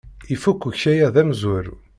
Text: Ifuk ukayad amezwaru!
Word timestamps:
Ifuk 0.33 0.59
ukayad 0.69 1.15
amezwaru! 1.21 1.73